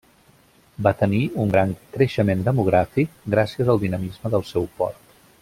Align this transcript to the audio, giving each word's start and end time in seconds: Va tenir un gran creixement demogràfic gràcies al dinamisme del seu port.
Va 0.85 0.93
tenir 1.01 1.19
un 1.43 1.51
gran 1.55 1.73
creixement 1.97 2.41
demogràfic 2.47 3.13
gràcies 3.35 3.71
al 3.75 3.83
dinamisme 3.85 4.35
del 4.37 4.49
seu 4.55 4.67
port. 4.81 5.01